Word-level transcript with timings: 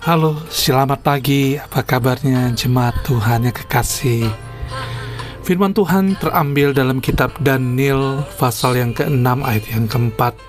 Halo, 0.00 0.32
selamat 0.48 1.04
pagi. 1.04 1.60
Apa 1.60 1.84
kabarnya 1.84 2.56
jemaat 2.56 3.04
Tuhan 3.04 3.44
yang 3.44 3.52
kekasih? 3.52 4.32
Firman 5.44 5.76
Tuhan 5.76 6.16
terambil 6.16 6.72
dalam 6.72 7.04
kitab 7.04 7.36
Daniel 7.36 8.24
pasal 8.40 8.80
yang 8.80 8.96
ke-6 8.96 9.28
ayat 9.44 9.68
yang 9.68 9.84
keempat. 9.92 10.40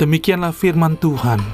Demikianlah 0.00 0.56
firman 0.56 0.96
Tuhan. 0.96 1.44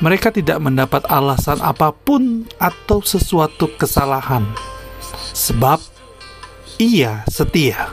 Mereka 0.00 0.32
tidak 0.32 0.64
mendapat 0.64 1.04
alasan 1.12 1.60
apa 1.60 1.92
pun 1.92 2.48
atau 2.56 3.04
sesuatu 3.04 3.68
kesalahan. 3.76 4.48
Sebab 5.36 5.76
ia 6.80 7.20
setia. 7.28 7.92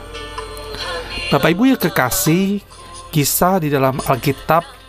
Bapak 1.28 1.52
Ibu 1.52 1.76
yang 1.76 1.80
kekasih, 1.84 2.64
kisah 3.12 3.60
di 3.60 3.68
dalam 3.68 4.00
Alkitab 4.00 4.81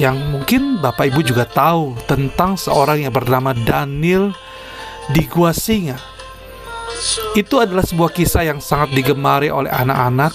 yang 0.00 0.16
mungkin 0.32 0.80
Bapak 0.80 1.12
Ibu 1.12 1.20
juga 1.20 1.44
tahu 1.44 1.98
tentang 2.08 2.56
seorang 2.56 3.04
yang 3.04 3.12
bernama 3.12 3.52
Daniel 3.52 4.32
di 5.12 5.28
Gua 5.28 5.52
Singa. 5.52 6.00
Itu 7.34 7.58
adalah 7.58 7.82
sebuah 7.82 8.14
kisah 8.14 8.46
yang 8.46 8.62
sangat 8.62 8.94
digemari 8.94 9.50
oleh 9.50 9.68
anak-anak 9.68 10.32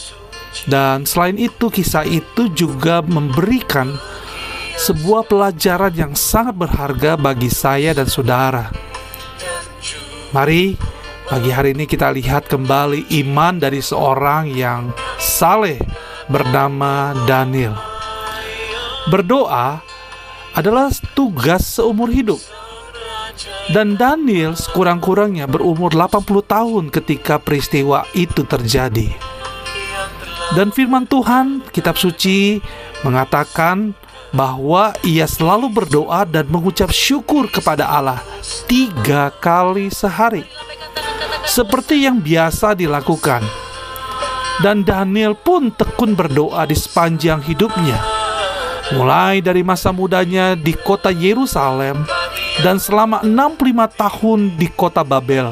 dan 0.67 1.05
selain 1.05 1.37
itu 1.37 1.69
kisah 1.69 2.03
itu 2.03 2.49
juga 2.51 2.99
memberikan 3.05 3.95
sebuah 4.77 5.25
pelajaran 5.25 5.93
yang 5.95 6.13
sangat 6.13 6.53
berharga 6.53 7.17
bagi 7.17 7.49
saya 7.49 7.97
dan 7.97 8.05
saudara. 8.05 8.69
Mari 10.35 10.77
pagi 11.25 11.49
hari 11.49 11.73
ini 11.73 11.89
kita 11.89 12.13
lihat 12.13 12.45
kembali 12.45 13.09
iman 13.25 13.57
dari 13.57 13.81
seorang 13.81 14.51
yang 14.51 14.91
saleh 15.17 15.81
bernama 16.27 17.15
Daniel. 17.25 17.96
Berdoa 19.07 19.79
adalah 20.51 20.91
tugas 21.15 21.63
seumur 21.63 22.11
hidup. 22.11 22.41
Dan 23.69 23.93
Daniel 23.95 24.57
sekurang-kurangnya 24.57 25.45
berumur 25.45 25.93
80 25.93 26.41
tahun 26.43 26.83
ketika 26.89 27.37
peristiwa 27.37 28.07
itu 28.17 28.41
terjadi. 28.41 29.13
Dan 30.55 30.71
firman 30.71 31.05
Tuhan, 31.05 31.61
kitab 31.75 31.99
suci 31.99 32.63
mengatakan 33.05 33.93
bahwa 34.31 34.95
ia 35.03 35.27
selalu 35.27 35.71
berdoa 35.71 36.23
dan 36.27 36.47
mengucap 36.47 36.91
syukur 36.91 37.47
kepada 37.51 37.87
Allah 37.87 38.19
tiga 38.67 39.31
kali 39.43 39.91
sehari. 39.91 40.47
Seperti 41.47 42.03
yang 42.03 42.19
biasa 42.19 42.75
dilakukan. 42.75 43.43
Dan 44.59 44.81
Daniel 44.81 45.37
pun 45.37 45.69
tekun 45.69 46.17
berdoa 46.17 46.65
di 46.65 46.73
sepanjang 46.73 47.45
hidupnya. 47.45 48.16
Mulai 48.95 49.43
dari 49.43 49.67
masa 49.67 49.91
mudanya 49.91 50.55
di 50.55 50.71
kota 50.71 51.11
Yerusalem 51.11 52.07
dan 52.63 52.79
selama 52.79 53.19
65 53.19 53.99
tahun 53.99 54.39
di 54.55 54.67
kota 54.71 55.03
Babel. 55.03 55.51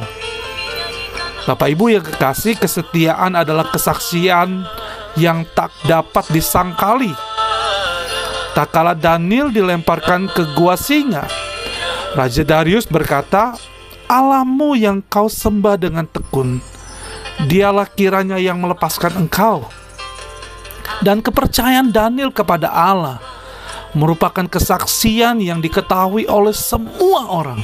Bapak 1.44 1.68
Ibu 1.76 1.92
yang 1.92 2.06
kekasih, 2.08 2.56
kesetiaan 2.56 3.36
adalah 3.36 3.68
kesaksian 3.70 4.64
yang 5.20 5.44
tak 5.52 5.70
dapat 5.84 6.26
disangkali. 6.32 7.12
Tak 8.56 8.72
kala 8.72 8.96
Daniel 8.96 9.52
dilemparkan 9.52 10.32
ke 10.32 10.56
gua 10.56 10.80
singa, 10.80 11.28
Raja 12.16 12.48
Darius 12.48 12.88
berkata, 12.88 13.60
Allahmu 14.08 14.80
yang 14.80 15.04
kau 15.12 15.28
sembah 15.28 15.76
dengan 15.76 16.08
tekun, 16.08 16.64
dialah 17.52 17.92
kiranya 17.92 18.40
yang 18.40 18.64
melepaskan 18.64 19.28
engkau. 19.28 19.68
Dan 21.04 21.20
kepercayaan 21.20 21.92
Daniel 21.92 22.32
kepada 22.32 22.72
Allah 22.72 23.20
merupakan 23.96 24.44
kesaksian 24.48 25.40
yang 25.40 25.64
diketahui 25.64 26.28
oleh 26.28 26.52
semua 26.52 27.32
orang, 27.32 27.64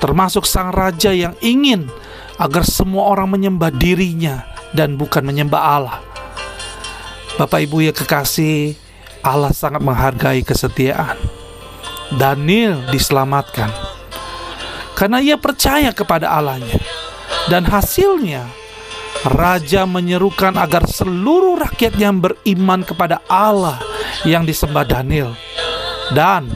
termasuk 0.00 0.44
sang 0.44 0.72
raja 0.72 1.12
yang 1.12 1.32
ingin 1.40 1.88
agar 2.36 2.64
semua 2.68 3.08
orang 3.08 3.32
menyembah 3.32 3.72
dirinya 3.72 4.44
dan 4.76 5.00
bukan 5.00 5.24
menyembah 5.24 5.60
Allah. 5.60 5.98
Bapak 7.40 7.66
Ibu 7.66 7.90
yang 7.90 7.96
kekasih, 7.96 8.76
Allah 9.24 9.50
sangat 9.50 9.80
menghargai 9.80 10.44
kesetiaan. 10.44 11.16
Daniel 12.14 12.84
diselamatkan 12.92 13.72
karena 14.94 15.18
ia 15.18 15.34
percaya 15.34 15.90
kepada 15.90 16.30
Allahnya, 16.30 16.78
dan 17.50 17.66
hasilnya 17.66 18.46
raja 19.24 19.88
menyerukan 19.88 20.54
agar 20.60 20.84
seluruh 20.84 21.56
rakyatnya 21.56 22.12
beriman 22.12 22.84
kepada 22.84 23.24
Allah 23.24 23.80
yang 24.28 24.44
disembah 24.44 24.84
Daniel. 24.84 25.32
Dan 26.12 26.52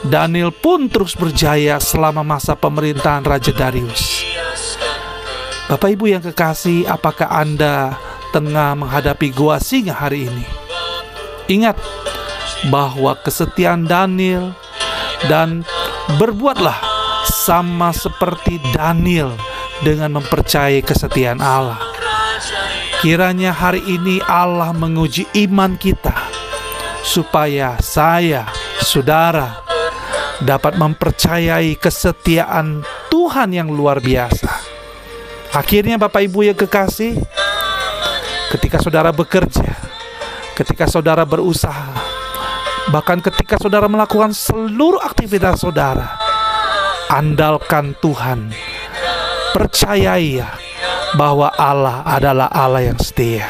Daniel 0.00 0.48
pun 0.48 0.88
terus 0.88 1.12
berjaya 1.12 1.76
selama 1.76 2.24
masa 2.24 2.56
pemerintahan 2.56 3.20
Raja 3.20 3.52
Darius. 3.52 4.24
Bapak 5.68 5.92
Ibu 5.92 6.08
yang 6.08 6.24
kekasih, 6.24 6.88
apakah 6.88 7.28
Anda 7.28 7.92
tengah 8.32 8.72
menghadapi 8.72 9.28
gua 9.36 9.60
singa 9.60 9.92
hari 9.92 10.24
ini? 10.24 10.44
Ingat 11.52 11.76
bahwa 12.72 13.12
kesetiaan 13.20 13.84
Daniel 13.84 14.56
dan 15.28 15.68
berbuatlah 16.16 16.80
sama 17.28 17.92
seperti 17.92 18.56
Daniel 18.72 19.36
dengan 19.84 20.16
mempercayai 20.16 20.80
kesetiaan 20.80 21.44
Allah. 21.44 21.97
Kiranya 22.98 23.54
hari 23.54 23.78
ini 23.86 24.18
Allah 24.26 24.74
menguji 24.74 25.30
iman 25.46 25.78
kita 25.78 26.18
supaya 27.06 27.78
saya, 27.78 28.50
saudara, 28.82 29.62
dapat 30.42 30.74
mempercayai 30.74 31.78
kesetiaan 31.78 32.82
Tuhan 33.06 33.54
yang 33.54 33.70
luar 33.70 34.02
biasa. 34.02 34.50
Akhirnya 35.54 35.94
Bapak 35.94 36.26
Ibu 36.26 36.50
yang 36.50 36.58
kekasih, 36.58 37.22
ketika 38.50 38.82
saudara 38.82 39.14
bekerja, 39.14 39.78
ketika 40.58 40.90
saudara 40.90 41.22
berusaha, 41.22 41.94
bahkan 42.90 43.22
ketika 43.22 43.62
saudara 43.62 43.86
melakukan 43.86 44.34
seluruh 44.34 44.98
aktivitas 45.06 45.62
saudara, 45.62 46.18
andalkan 47.14 47.94
Tuhan. 48.02 48.50
Percayai 49.54 50.42
ya 50.42 50.67
bahwa 51.16 51.48
Allah 51.56 52.04
adalah 52.04 52.50
Allah 52.52 52.92
yang 52.92 52.98
setia. 53.00 53.48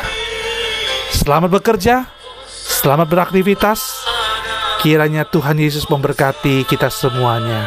Selamat 1.10 1.50
bekerja, 1.50 2.06
selamat 2.46 3.08
beraktivitas. 3.10 4.06
Kiranya 4.78 5.26
Tuhan 5.26 5.58
Yesus 5.58 5.90
memberkati 5.90 6.62
kita 6.62 6.86
semuanya. 6.86 7.66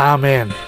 Amin. 0.00 0.65